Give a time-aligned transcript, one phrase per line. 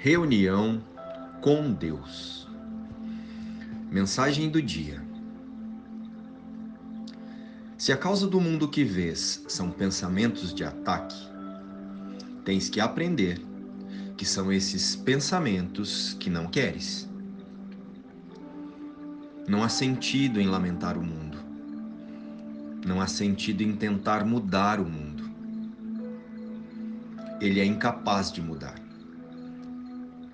[0.00, 0.80] Reunião
[1.40, 2.46] com Deus.
[3.90, 5.02] Mensagem do dia.
[7.76, 11.16] Se a causa do mundo que vês são pensamentos de ataque,
[12.44, 13.44] tens que aprender
[14.16, 17.10] que são esses pensamentos que não queres.
[19.48, 21.38] Não há sentido em lamentar o mundo.
[22.86, 25.28] Não há sentido em tentar mudar o mundo.
[27.40, 28.77] Ele é incapaz de mudar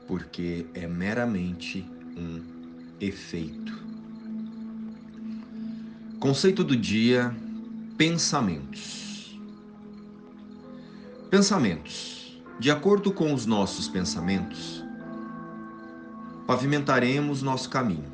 [0.07, 1.85] porque é meramente
[2.17, 2.43] um
[3.01, 3.73] efeito.
[6.19, 7.35] Conceito do dia:
[7.97, 9.39] pensamentos.
[11.31, 12.41] Pensamentos.
[12.59, 14.85] De acordo com os nossos pensamentos,
[16.47, 18.13] pavimentaremos nosso caminho,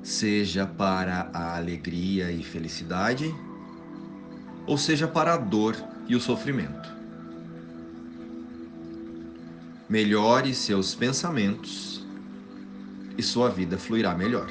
[0.00, 3.34] seja para a alegria e felicidade,
[4.64, 7.01] ou seja para a dor e o sofrimento
[9.92, 12.02] melhore seus pensamentos
[13.18, 14.48] e sua vida fluirá melhor.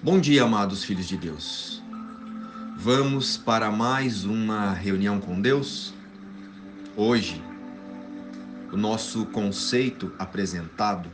[0.00, 1.82] Bom dia, amados filhos de Deus.
[2.76, 5.92] Vamos para mais uma reunião com Deus?
[6.96, 7.42] Hoje,
[8.70, 11.10] o nosso conceito apresentado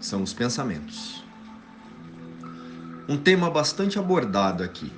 [0.00, 1.22] são os pensamentos.
[3.08, 4.90] Um tema bastante abordado aqui.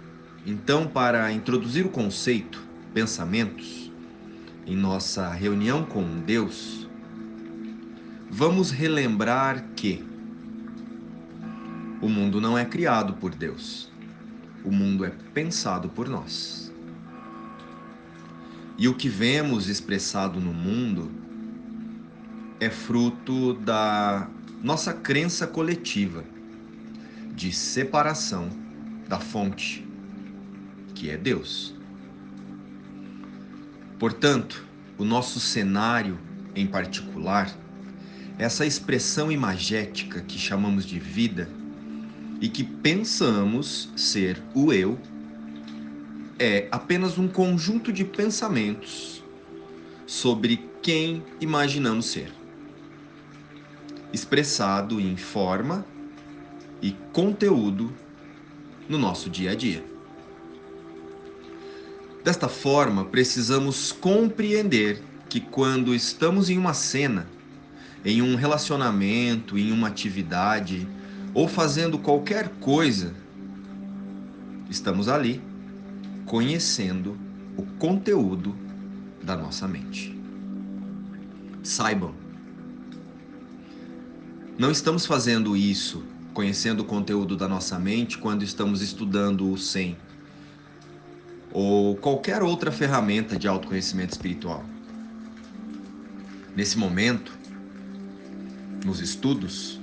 [0.46, 3.92] Então, para introduzir o conceito, pensamentos,
[4.66, 6.88] em nossa reunião com Deus,
[8.30, 10.04] vamos relembrar que
[12.00, 13.90] o mundo não é criado por Deus,
[14.64, 16.72] o mundo é pensado por nós.
[18.78, 21.10] E o que vemos expressado no mundo
[22.58, 24.28] é fruto da
[24.62, 26.24] nossa crença coletiva
[27.34, 28.48] de separação
[29.08, 29.86] da fonte,
[30.94, 31.74] que é Deus.
[34.02, 34.66] Portanto,
[34.98, 36.18] o nosso cenário
[36.56, 37.56] em particular,
[38.36, 41.48] essa expressão imagética que chamamos de vida
[42.40, 44.98] e que pensamos ser o eu,
[46.36, 49.22] é apenas um conjunto de pensamentos
[50.04, 52.32] sobre quem imaginamos ser,
[54.12, 55.86] expressado em forma
[56.82, 57.94] e conteúdo
[58.88, 59.91] no nosso dia a dia.
[62.24, 67.26] Desta forma, precisamos compreender que quando estamos em uma cena,
[68.04, 70.86] em um relacionamento, em uma atividade
[71.34, 73.12] ou fazendo qualquer coisa,
[74.70, 75.42] estamos ali
[76.24, 77.18] conhecendo
[77.56, 78.56] o conteúdo
[79.20, 80.16] da nossa mente.
[81.60, 82.14] Saibam,
[84.56, 89.96] não estamos fazendo isso, conhecendo o conteúdo da nossa mente, quando estamos estudando o 100
[91.52, 94.64] ou qualquer outra ferramenta de autoconhecimento espiritual.
[96.56, 97.32] Nesse momento,
[98.84, 99.80] nos estudos,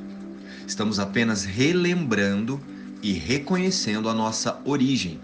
[0.67, 2.59] estamos apenas relembrando
[3.01, 5.19] e reconhecendo a nossa origem,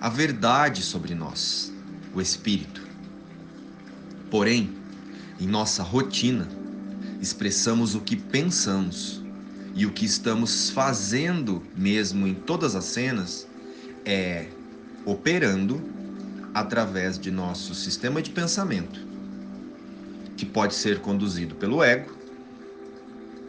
[0.00, 1.72] a verdade sobre nós,
[2.14, 2.82] o Espírito.
[4.30, 4.70] Porém,
[5.40, 6.48] em nossa rotina,
[7.20, 9.22] expressamos o que pensamos
[9.74, 13.46] e o que estamos fazendo mesmo em todas as cenas
[14.04, 14.46] é
[15.06, 15.80] operando
[16.52, 19.00] através de nosso sistema de pensamento,
[20.36, 22.12] que pode ser conduzido pelo ego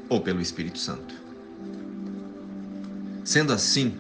[0.08, 1.16] ou pelo Espírito Santo.
[3.26, 3.98] Sendo assim,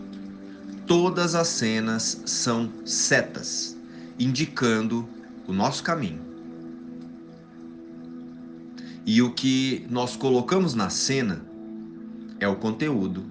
[0.85, 3.75] todas as cenas são setas,
[4.19, 5.09] indicando
[5.47, 6.22] o nosso caminho.
[9.06, 11.41] E o que nós colocamos na cena
[12.40, 13.25] é o conteúdo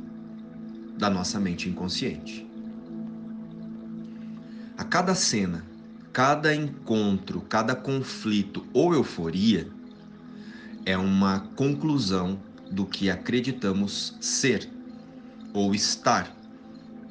[0.99, 2.46] da nossa mente inconsciente
[4.87, 5.65] cada cena,
[6.13, 9.69] cada encontro, cada conflito ou euforia
[10.85, 14.71] é uma conclusão do que acreditamos ser
[15.53, 16.35] ou estar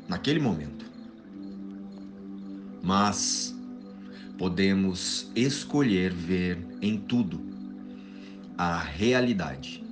[0.08, 0.86] naquele momento.
[2.82, 3.56] Mas
[4.38, 7.42] podemos escolher ver em tudo
[8.58, 9.84] a realidade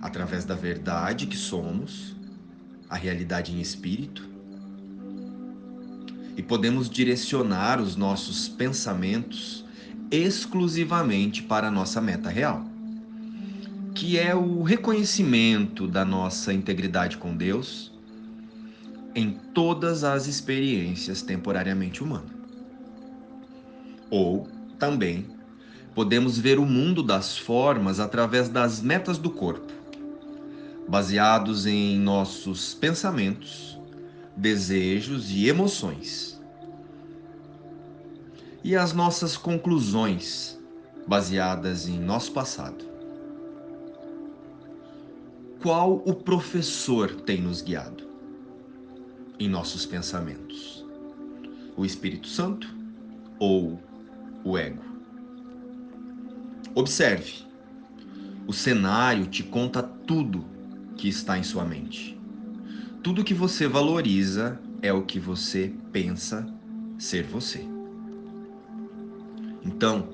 [0.00, 2.16] através da verdade que somos,
[2.88, 4.37] a realidade em espírito
[6.38, 9.64] e podemos direcionar os nossos pensamentos
[10.08, 12.64] exclusivamente para a nossa meta real,
[13.92, 17.92] que é o reconhecimento da nossa integridade com Deus
[19.16, 22.30] em todas as experiências temporariamente humanas.
[24.08, 24.46] Ou
[24.78, 25.26] também
[25.92, 29.72] podemos ver o mundo das formas através das metas do corpo,
[30.86, 33.77] baseados em nossos pensamentos
[34.38, 36.40] desejos e emoções,
[38.62, 40.58] e as nossas conclusões
[41.06, 42.84] baseadas em nosso passado.
[45.60, 48.04] Qual o professor tem nos guiado
[49.40, 50.86] em nossos pensamentos?
[51.76, 52.72] O Espírito Santo
[53.40, 53.80] ou
[54.44, 54.84] o ego?
[56.76, 57.44] Observe,
[58.46, 60.44] o cenário te conta tudo
[60.96, 62.17] que está em sua mente.
[63.02, 66.46] Tudo que você valoriza é o que você pensa
[66.98, 67.64] ser você.
[69.64, 70.08] Então,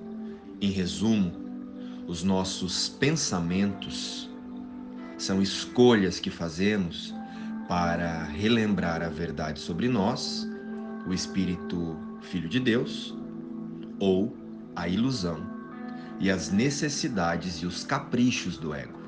[0.60, 1.32] em resumo,
[2.06, 4.30] os nossos pensamentos
[5.16, 7.14] são escolhas que fazemos
[7.66, 10.46] para relembrar a verdade sobre nós,
[11.06, 13.16] o Espírito Filho de Deus,
[13.98, 14.36] ou
[14.76, 15.42] a ilusão
[16.20, 19.03] e as necessidades e os caprichos do ego.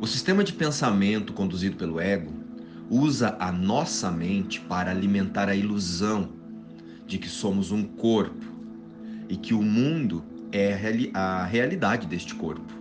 [0.00, 2.32] O sistema de pensamento conduzido pelo ego
[2.88, 6.30] usa a nossa mente para alimentar a ilusão
[7.06, 8.46] de que somos um corpo
[9.28, 10.72] e que o mundo é
[11.12, 12.72] a realidade deste corpo.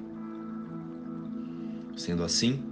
[1.98, 2.64] Sendo assim,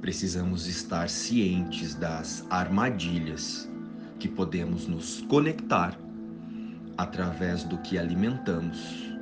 [0.00, 3.70] precisamos estar cientes das armadilhas
[4.18, 5.96] que podemos nos conectar
[6.96, 9.12] através do que alimentamos,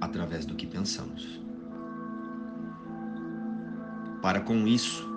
[0.00, 1.47] através do que pensamos.
[4.20, 5.08] Para com isso,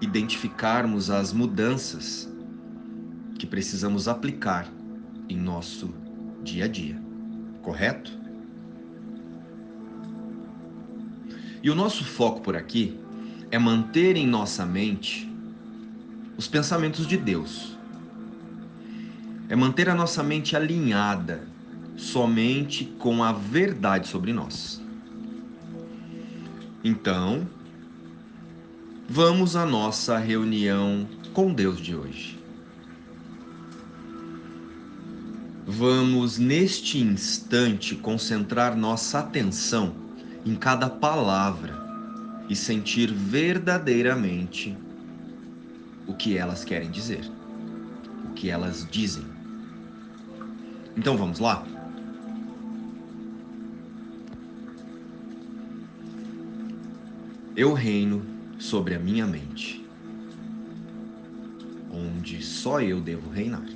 [0.00, 2.30] identificarmos as mudanças
[3.38, 4.66] que precisamos aplicar
[5.28, 5.94] em nosso
[6.42, 7.00] dia a dia,
[7.62, 8.12] correto?
[11.62, 12.98] E o nosso foco por aqui
[13.50, 15.32] é manter em nossa mente
[16.36, 17.78] os pensamentos de Deus.
[19.48, 21.46] É manter a nossa mente alinhada
[21.96, 24.82] somente com a verdade sobre nós.
[26.82, 27.48] Então,
[29.08, 32.44] vamos à nossa reunião com Deus de hoje.
[35.66, 39.94] Vamos, neste instante, concentrar nossa atenção
[40.44, 41.82] em cada palavra
[42.48, 44.76] e sentir verdadeiramente
[46.06, 47.24] o que elas querem dizer,
[48.24, 49.24] o que elas dizem.
[50.96, 51.66] Então vamos lá?
[57.56, 58.33] Eu reino
[58.64, 59.86] sobre a minha mente,
[61.90, 63.66] onde só eu devo reinar.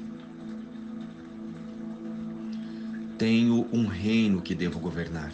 [3.19, 5.31] Tenho um reino que devo governar.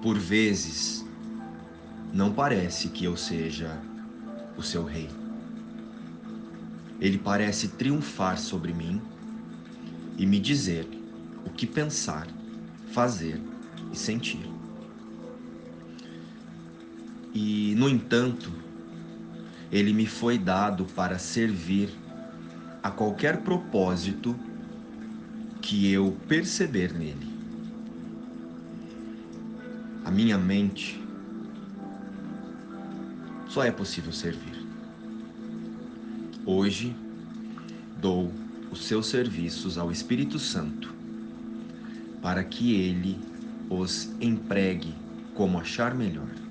[0.00, 1.04] Por vezes,
[2.10, 3.82] não parece que eu seja
[4.56, 5.10] o seu rei.
[6.98, 8.98] Ele parece triunfar sobre mim
[10.16, 10.88] e me dizer
[11.44, 12.26] o que pensar,
[12.94, 13.38] fazer
[13.92, 14.55] e sentir.
[17.38, 18.50] E, no entanto,
[19.70, 21.90] ele me foi dado para servir
[22.82, 24.34] a qualquer propósito
[25.60, 27.28] que eu perceber nele.
[30.02, 30.98] A minha mente
[33.50, 34.66] só é possível servir.
[36.46, 36.96] Hoje
[38.00, 38.32] dou
[38.70, 40.94] os seus serviços ao Espírito Santo
[42.22, 43.20] para que ele
[43.68, 44.94] os empregue
[45.34, 46.45] como achar melhor.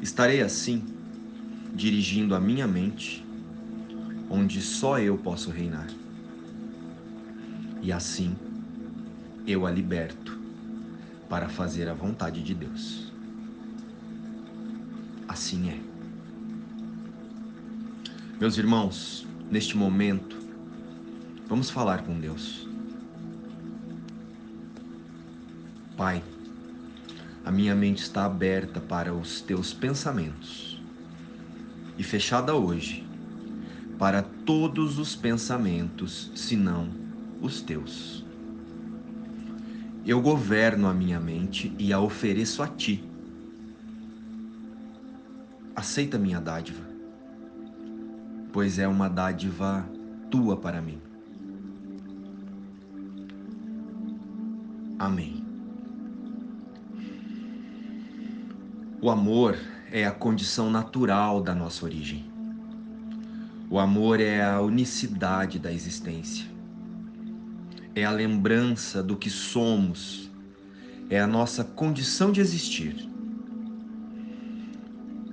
[0.00, 0.82] Estarei assim
[1.74, 3.24] dirigindo a minha mente
[4.30, 5.88] onde só eu posso reinar.
[7.82, 8.36] E assim
[9.46, 10.38] eu a liberto
[11.28, 13.12] para fazer a vontade de Deus.
[15.28, 15.80] Assim é.
[18.40, 20.36] Meus irmãos, neste momento,
[21.46, 22.66] vamos falar com Deus.
[25.96, 26.22] Pai,
[27.44, 30.82] a minha mente está aberta para os teus pensamentos
[31.96, 33.06] e fechada hoje
[33.98, 36.88] para todos os pensamentos, senão
[37.40, 38.24] os teus.
[40.06, 43.04] Eu governo a minha mente e a ofereço a ti.
[45.76, 46.82] Aceita minha dádiva,
[48.52, 49.86] pois é uma dádiva
[50.30, 50.98] tua para mim.
[59.02, 59.56] O amor
[59.90, 62.30] é a condição natural da nossa origem.
[63.70, 66.46] O amor é a unicidade da existência.
[67.94, 70.30] É a lembrança do que somos.
[71.08, 73.08] É a nossa condição de existir.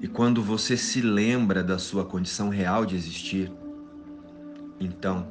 [0.02, 3.52] E quando você se lembra da sua condição real de existir,
[4.80, 5.28] então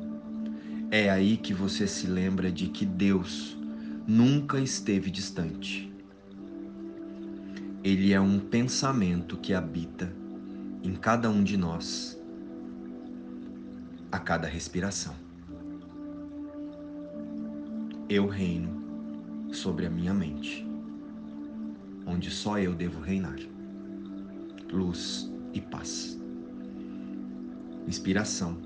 [0.90, 3.56] é aí que você se lembra de que Deus
[4.06, 5.85] nunca esteve distante.
[7.86, 10.12] Ele é um pensamento que habita
[10.82, 12.20] em cada um de nós
[14.10, 15.14] a cada respiração.
[18.08, 20.66] Eu reino sobre a minha mente,
[22.04, 23.38] onde só eu devo reinar.
[24.72, 26.18] Luz e paz.
[27.86, 28.58] Inspiração.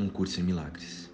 [0.00, 1.13] Um curso em milagres.